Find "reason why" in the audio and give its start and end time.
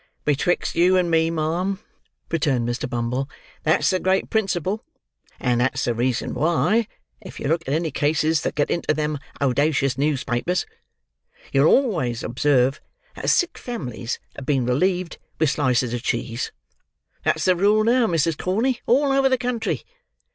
5.93-6.87